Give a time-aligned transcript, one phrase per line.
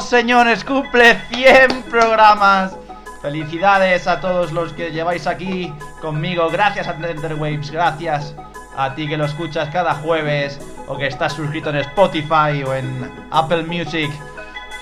[0.00, 2.76] Señores, cumple 100 programas.
[3.22, 6.48] Felicidades a todos los que lleváis aquí conmigo.
[6.50, 8.34] Gracias a Waves, gracias
[8.76, 13.10] a ti que lo escuchas cada jueves o que estás suscrito en Spotify o en
[13.30, 14.10] Apple Music.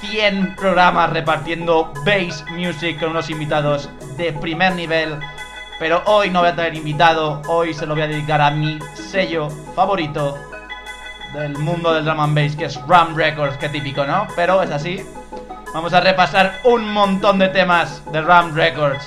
[0.01, 5.19] 100 programas repartiendo bass music con unos invitados de primer nivel.
[5.79, 8.79] Pero hoy no voy a tener invitado, hoy se lo voy a dedicar a mi
[8.95, 10.56] sello favorito
[11.37, 14.27] del mundo del drum and bass, que es Ram Records, que típico, ¿no?
[14.35, 15.05] Pero es así.
[15.75, 19.07] Vamos a repasar un montón de temas de Ram Records.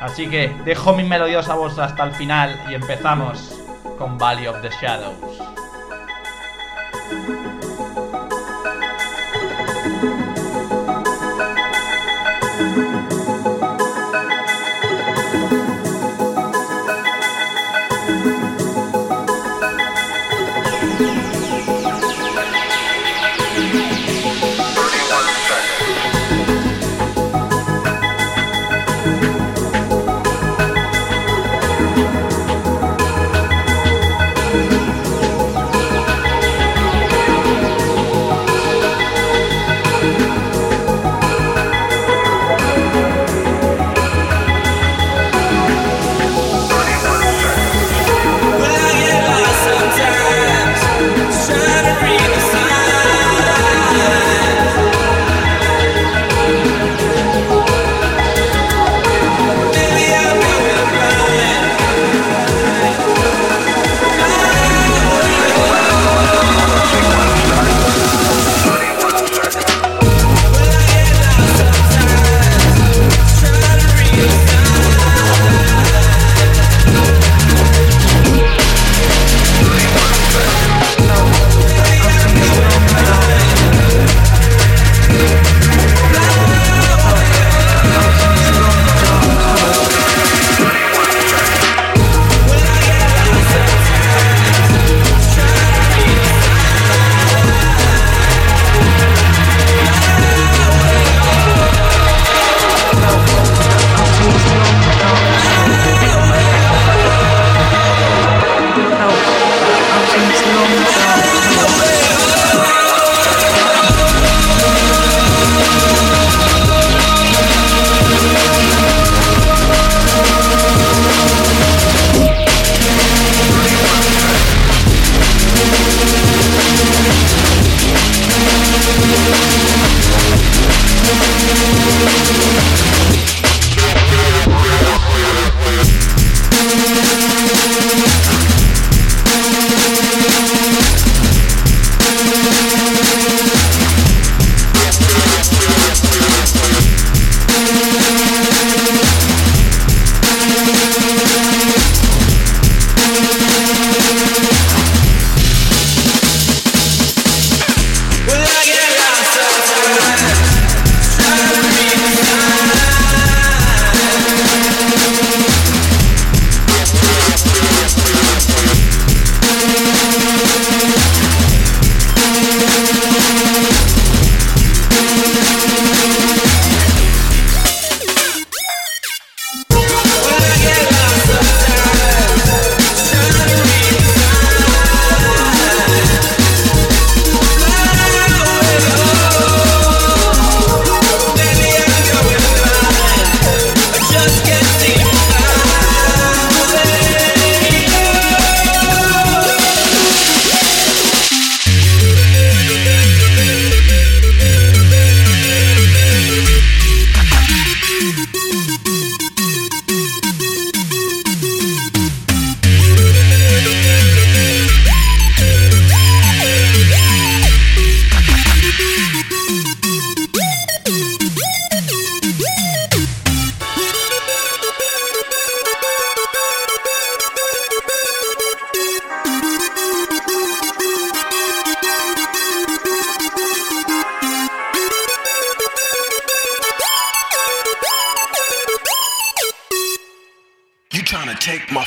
[0.00, 3.58] Así que dejo mi melodiosa voz hasta el final y empezamos
[3.98, 5.42] con Valley of the Shadows.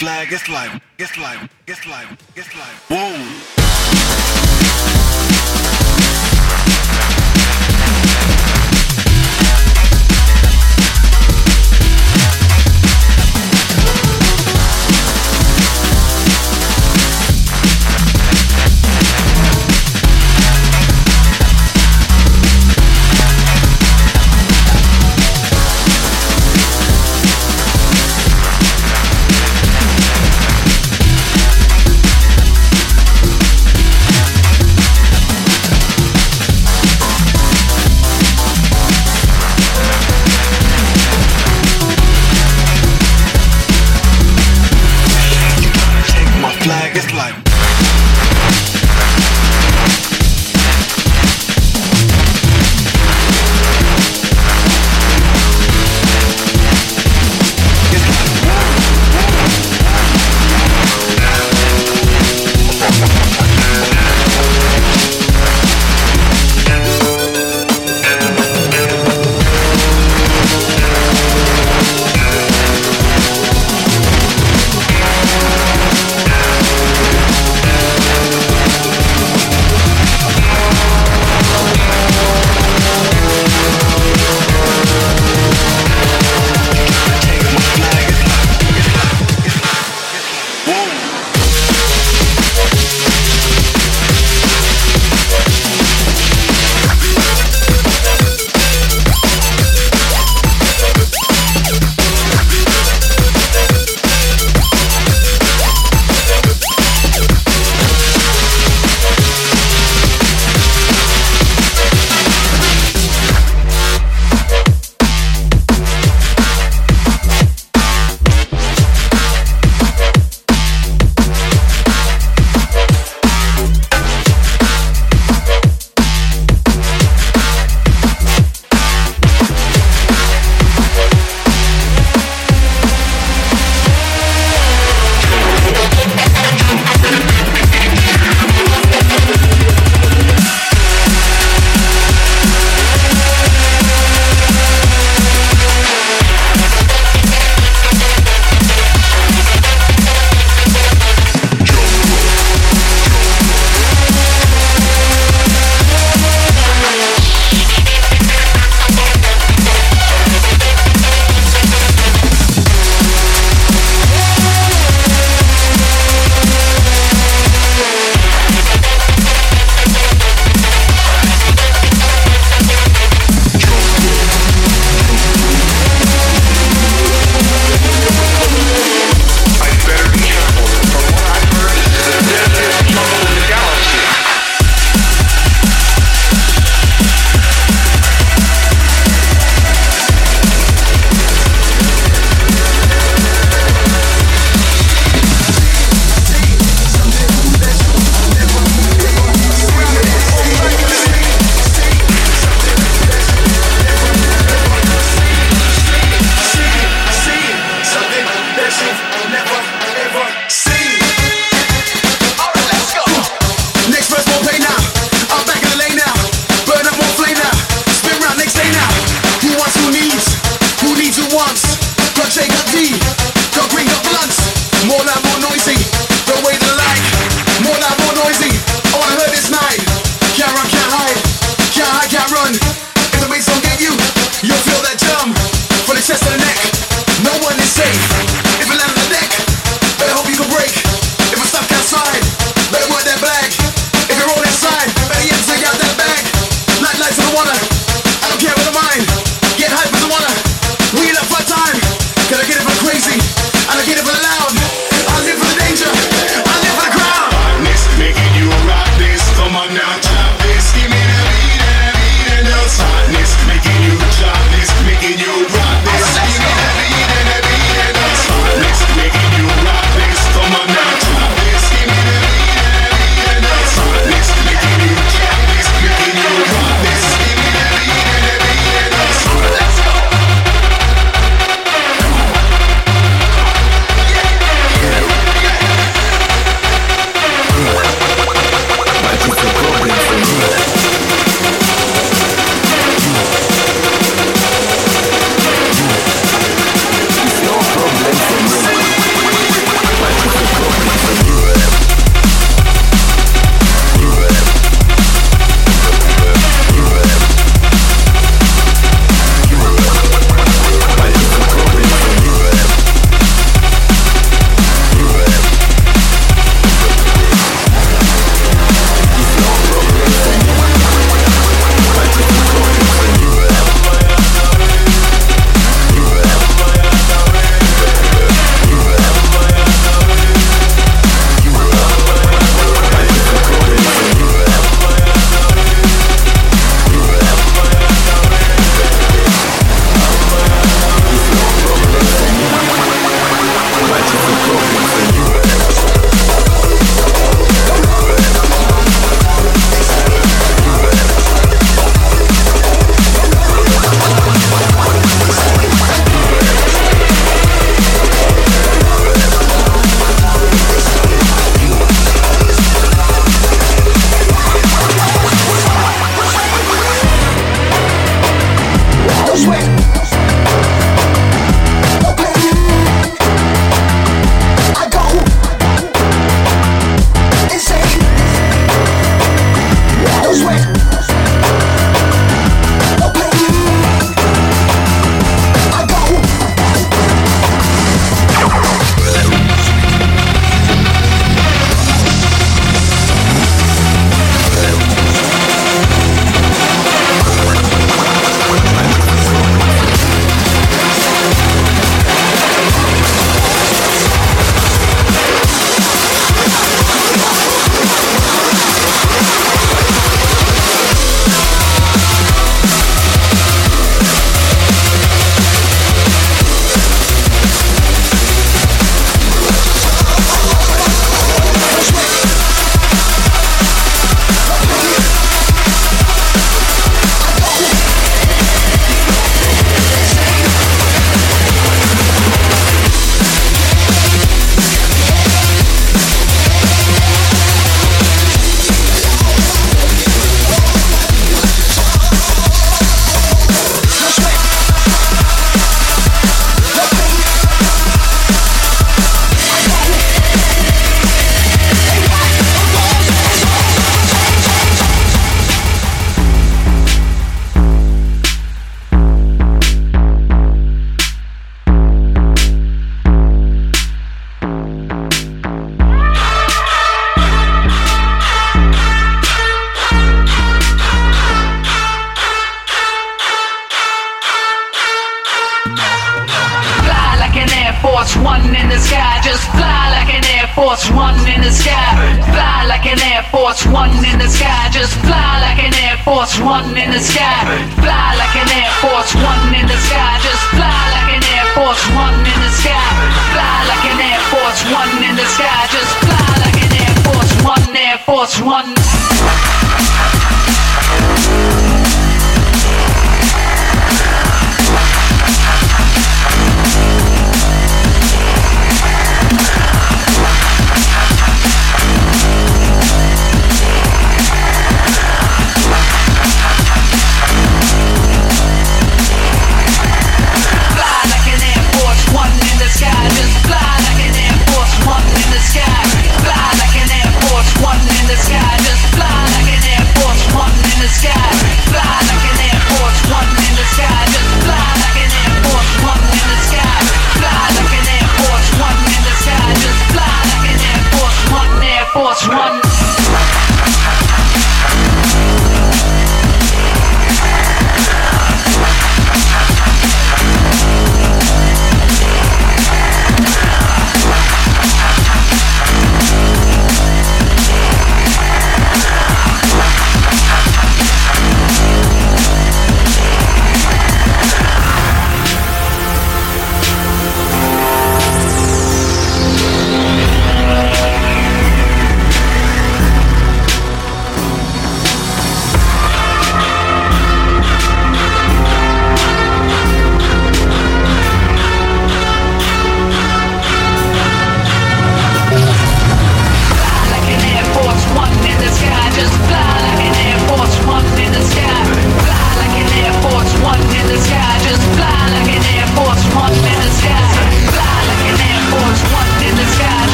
[0.00, 3.59] Flag, it's like, it's like, it's like, it's like, whoa.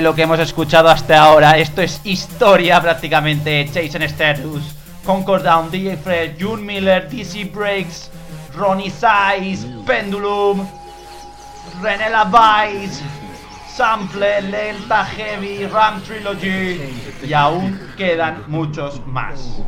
[0.00, 1.58] Lo que hemos escuchado hasta ahora.
[1.58, 3.68] Esto es historia prácticamente.
[3.72, 8.10] Jason Status, Concord Down, DJ Fred, June Miller, DC Breaks,
[8.56, 10.66] Ronnie Size, Pendulum,
[11.82, 13.02] René Vice,
[13.76, 16.80] Sample, Delta Heavy, Ram Trilogy
[17.22, 19.60] y aún quedan muchos más.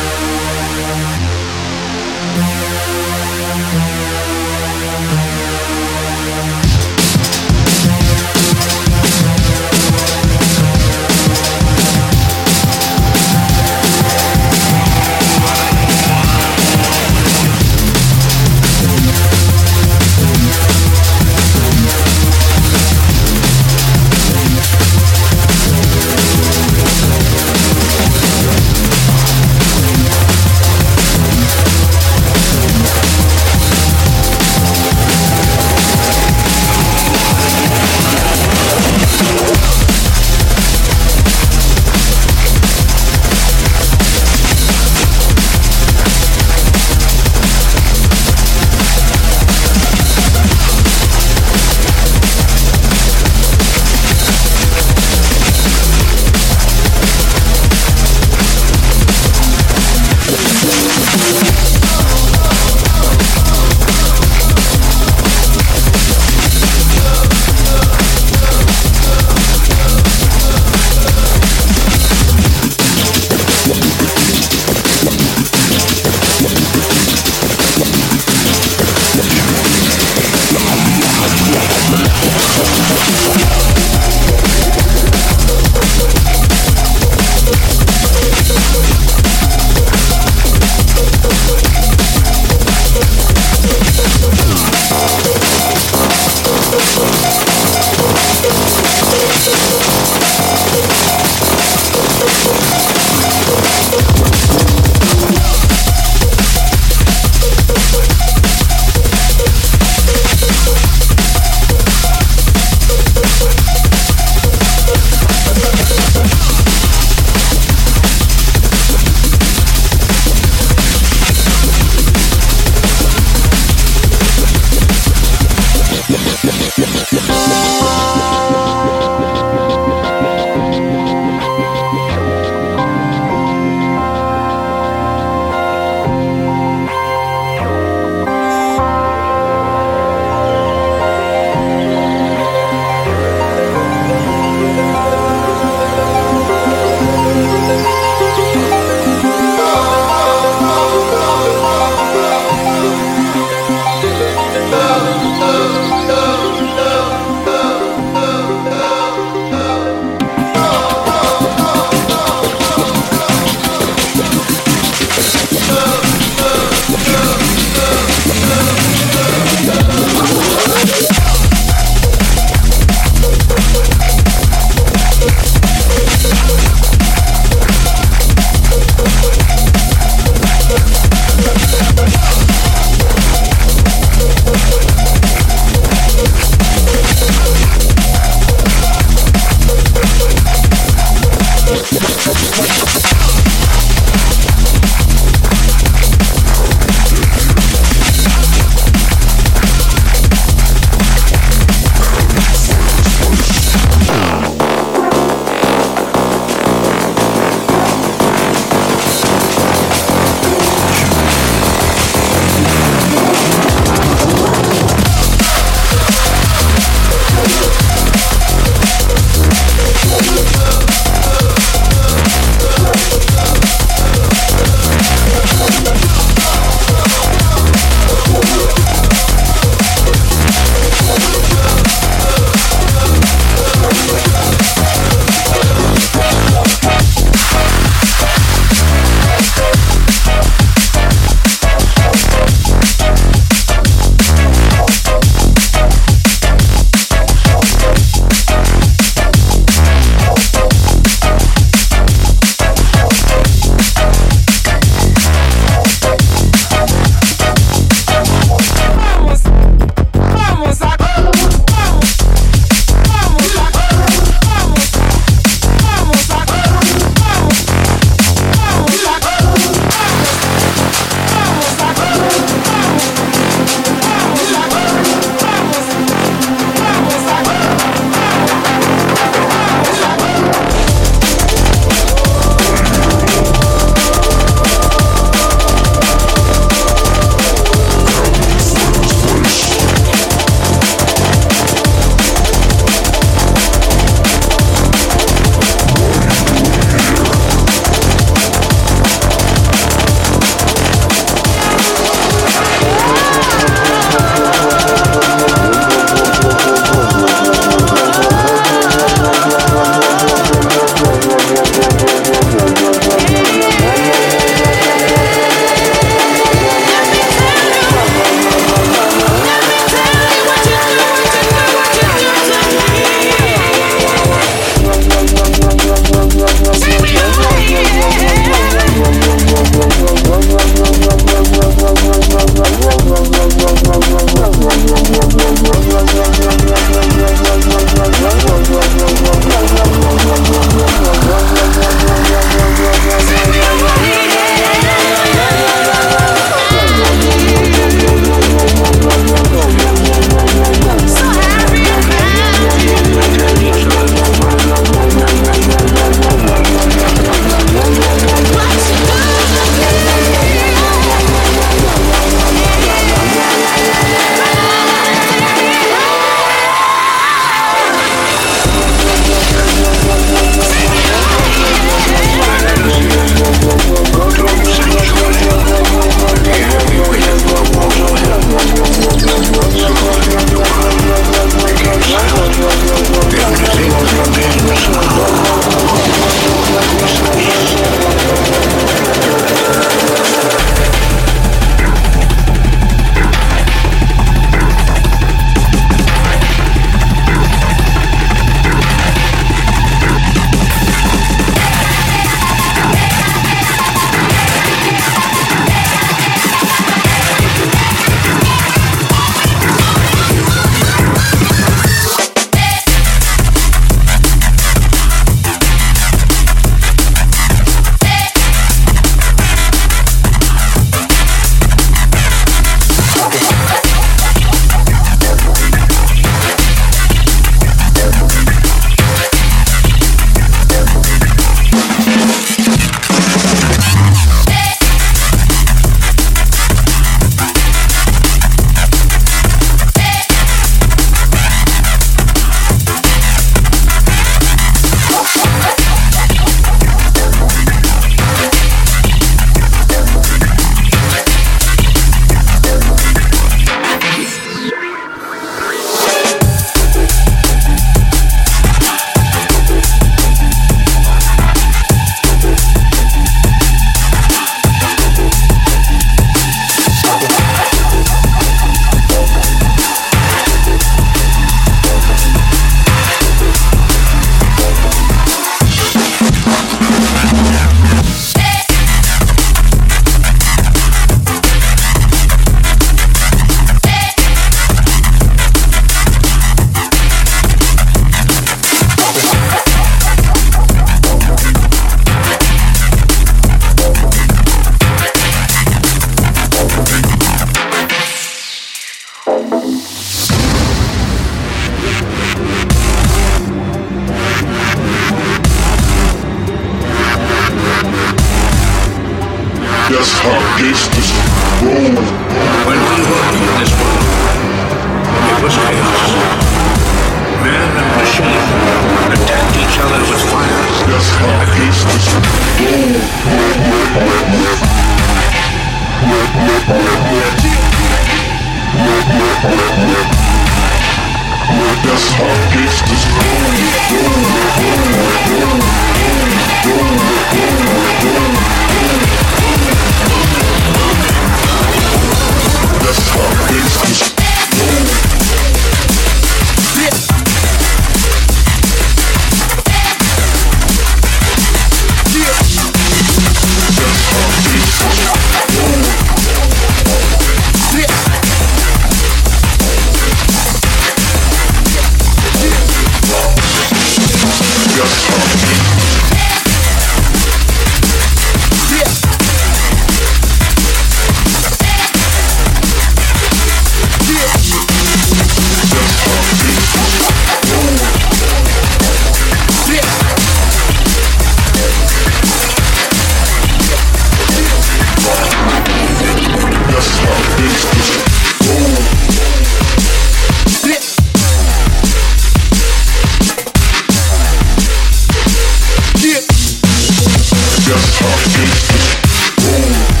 [597.71, 600.00] just off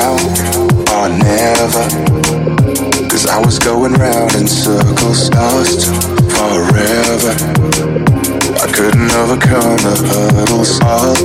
[0.00, 0.16] now
[0.96, 1.84] or never.
[3.10, 5.80] Cause I was going round in circles, lost
[6.36, 7.32] forever.
[8.64, 11.16] I couldn't overcome the hurdles, all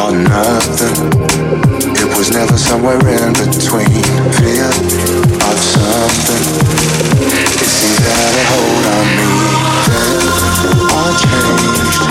[0.00, 0.96] or nothing.
[2.02, 4.02] It was never somewhere in between.
[4.38, 4.68] Fear
[5.48, 6.44] of something.
[7.62, 9.28] It seemed to have a hold on me.
[9.88, 10.24] Then
[10.96, 12.02] all changed.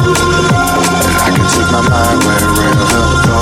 [1.07, 3.36] And I can take my mind wherever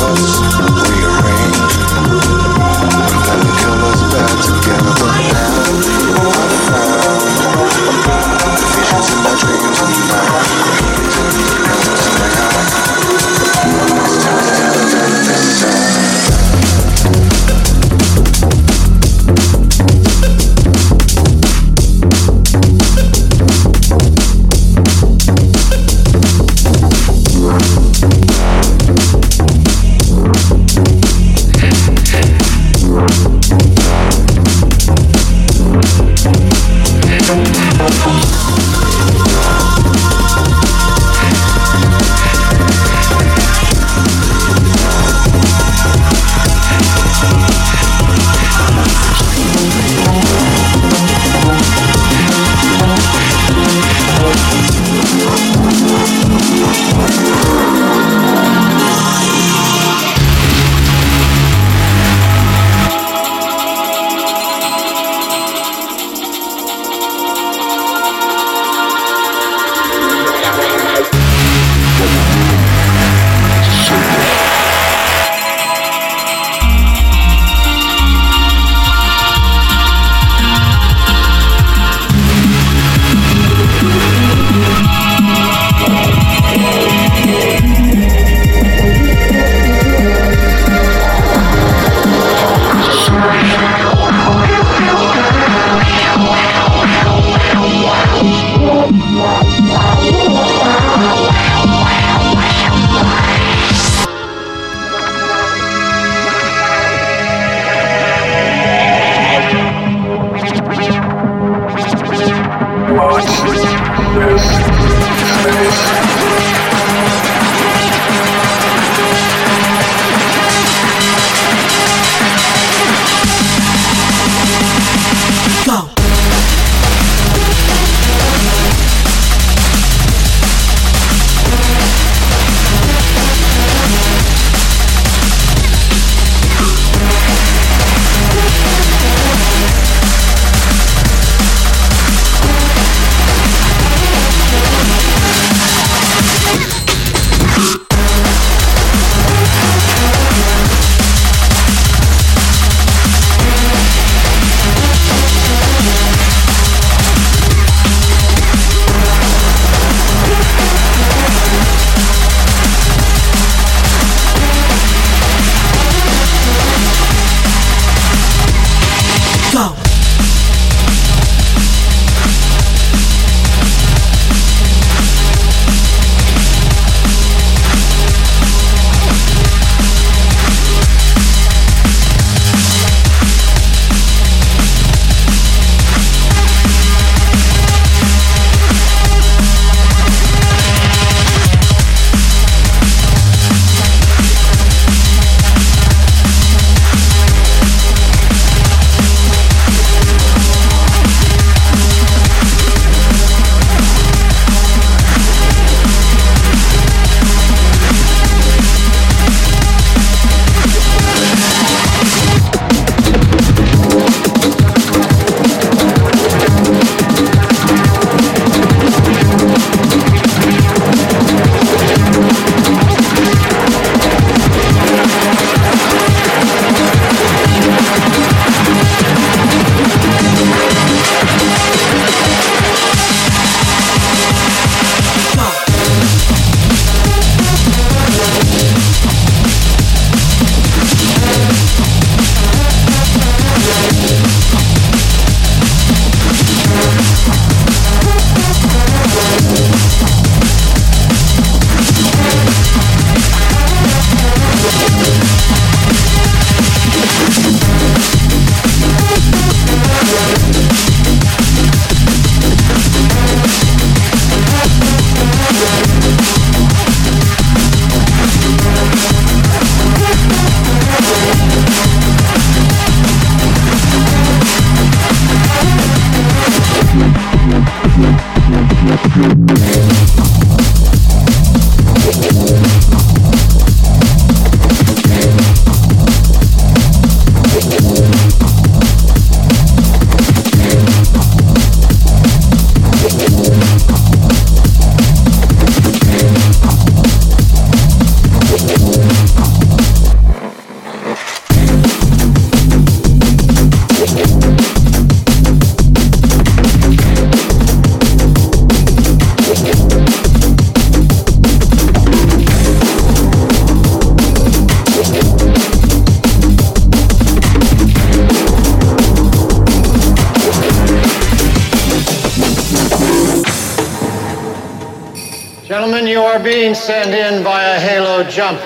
[326.36, 328.59] are being sent in by a Halo Jump.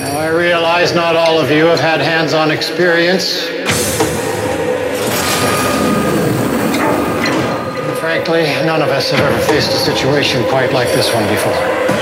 [0.00, 3.42] Now, I realize not all of you have had hands on experience.
[8.00, 11.99] Frankly, none of us have ever faced a situation quite like this one before.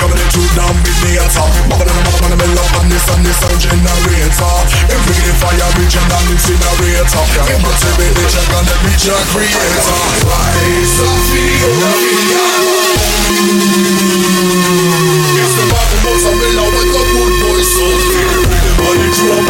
[0.00, 2.72] Coming in through down with me at top Mother than a mother man, I'm up
[2.80, 4.56] on this and this sound generator.
[4.88, 7.04] If we get fire, reach and an incinerator
[7.44, 9.92] Can't motivate the check and the reach your creator.
[10.24, 11.92] Rise up, feel the
[15.36, 17.68] It's the battle mozzarella with the good boys.
[17.68, 19.49] soul Feel the rhythm on the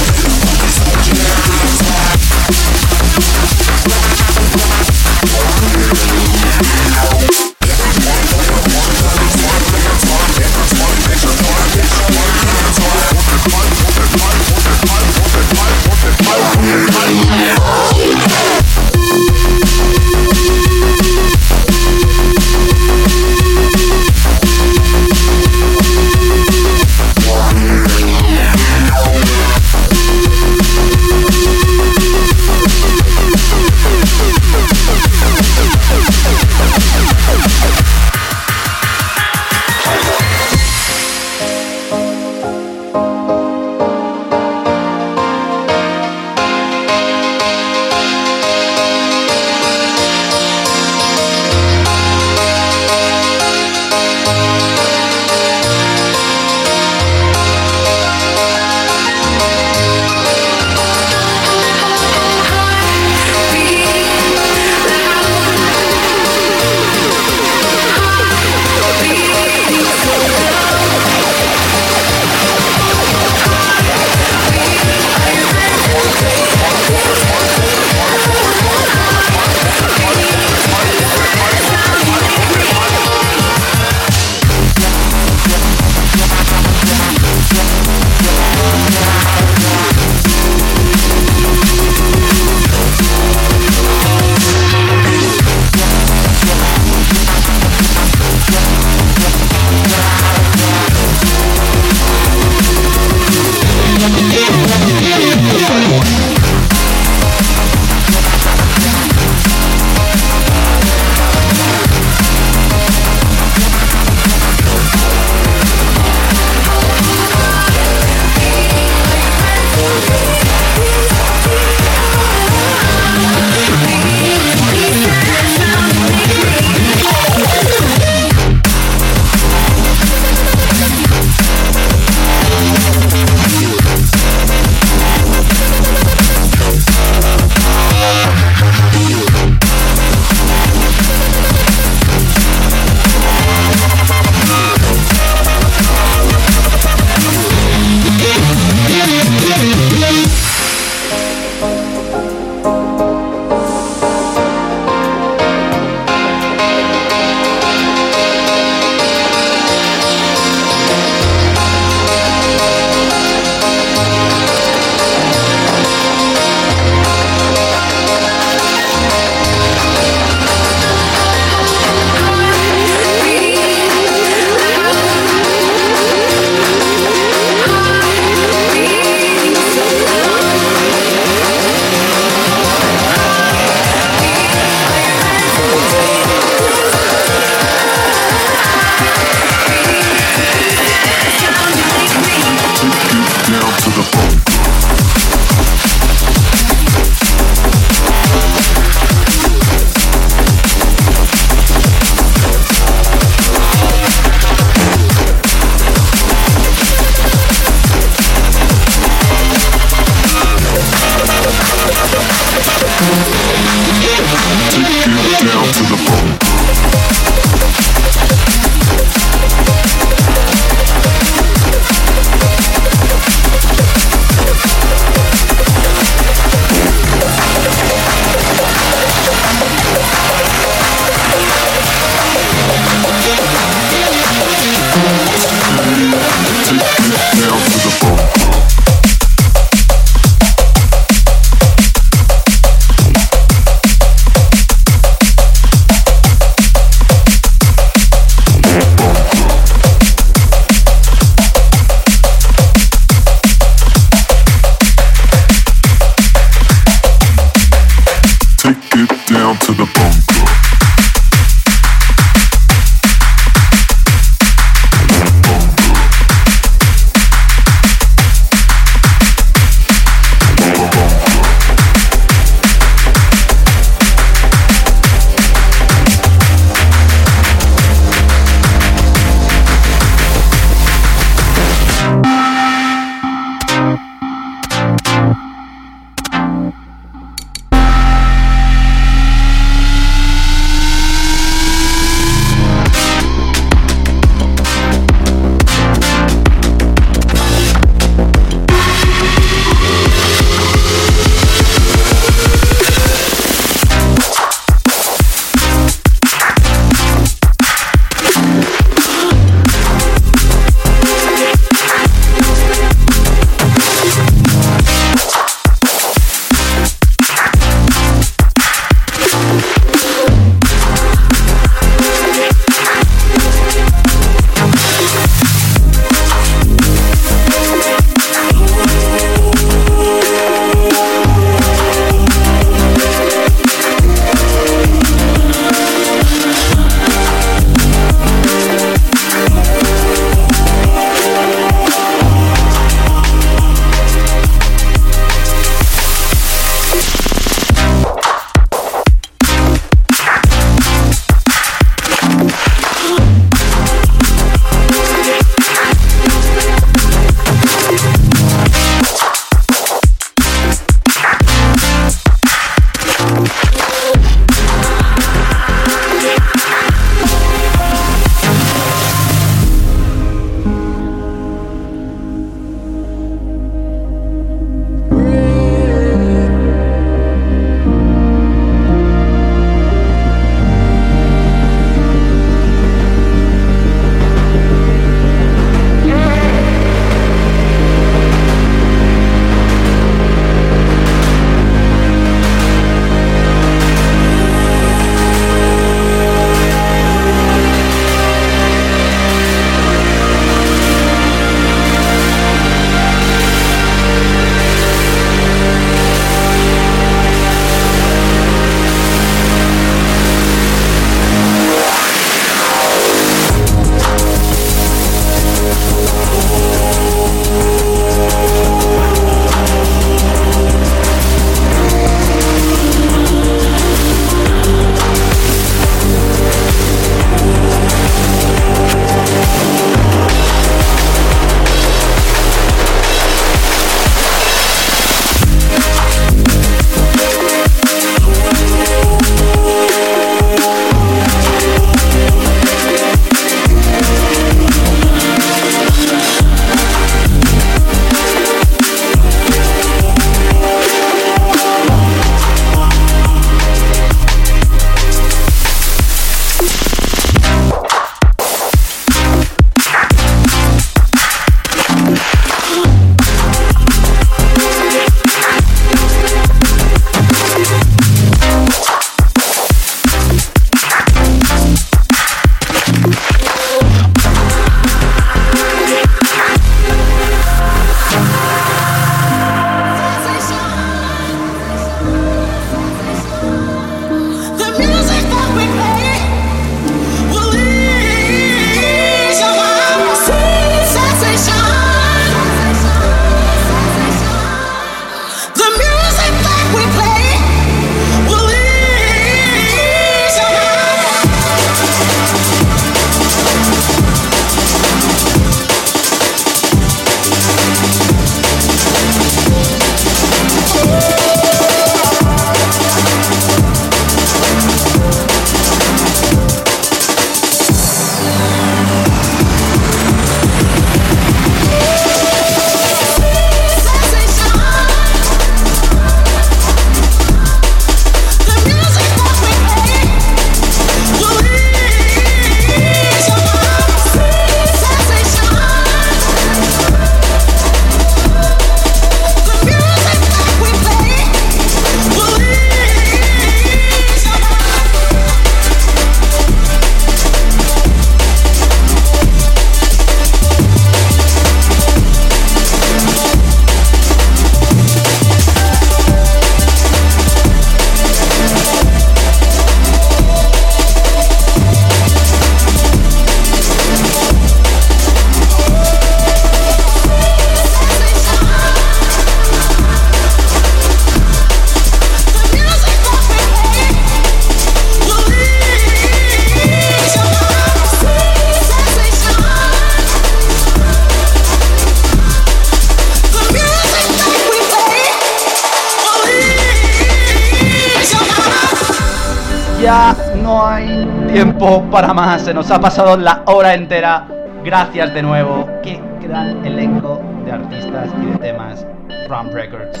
[592.16, 592.42] más.
[592.42, 594.26] Se nos ha pasado la hora entera.
[594.64, 595.68] Gracias de nuevo.
[595.82, 598.86] Qué gran elenco de artistas y de temas.
[599.28, 600.00] Ram Records.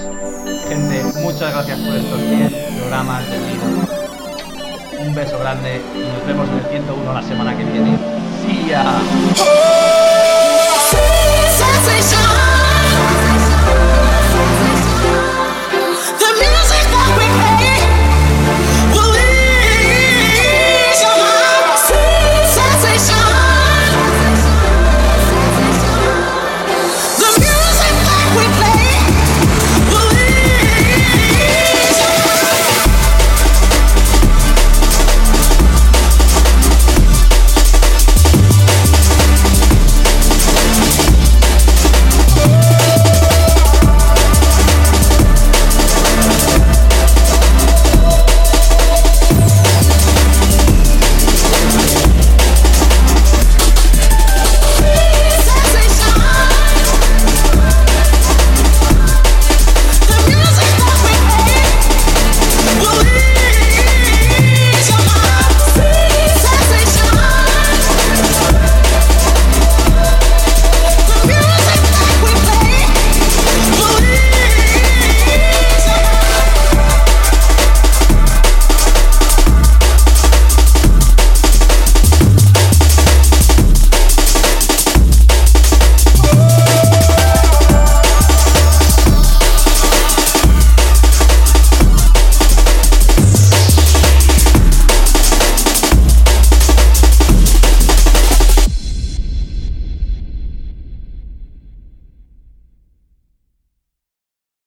[0.66, 3.66] Gente, muchas gracias por estos 10 programas de vida.
[5.06, 7.98] Un beso grande y nos vemos en el 101 la semana que viene.
[8.42, 8.82] See ya.